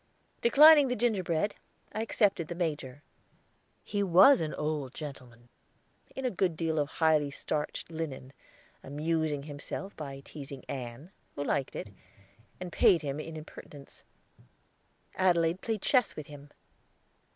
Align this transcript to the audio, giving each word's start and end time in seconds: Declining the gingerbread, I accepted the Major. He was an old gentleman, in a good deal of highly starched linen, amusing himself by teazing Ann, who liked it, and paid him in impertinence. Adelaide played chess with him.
Declining 0.41 0.87
the 0.87 0.95
gingerbread, 0.95 1.53
I 1.93 2.01
accepted 2.01 2.47
the 2.47 2.55
Major. 2.55 3.03
He 3.83 4.01
was 4.01 4.41
an 4.41 4.51
old 4.55 4.95
gentleman, 4.95 5.47
in 6.15 6.25
a 6.25 6.31
good 6.31 6.57
deal 6.57 6.79
of 6.79 6.89
highly 6.89 7.29
starched 7.29 7.91
linen, 7.91 8.33
amusing 8.81 9.43
himself 9.43 9.95
by 9.95 10.21
teazing 10.25 10.63
Ann, 10.67 11.11
who 11.35 11.43
liked 11.43 11.75
it, 11.75 11.91
and 12.59 12.71
paid 12.71 13.03
him 13.03 13.19
in 13.19 13.37
impertinence. 13.37 14.03
Adelaide 15.17 15.61
played 15.61 15.83
chess 15.83 16.15
with 16.15 16.25
him. 16.25 16.49